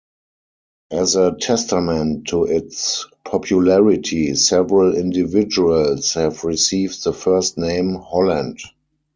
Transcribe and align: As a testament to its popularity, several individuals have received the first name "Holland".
As 0.89 1.15
a 1.15 1.35
testament 1.39 2.29
to 2.29 2.45
its 2.45 3.05
popularity, 3.23 4.33
several 4.33 4.97
individuals 4.97 6.13
have 6.15 6.43
received 6.43 7.03
the 7.03 7.13
first 7.13 7.59
name 7.59 7.93
"Holland". 7.97 8.57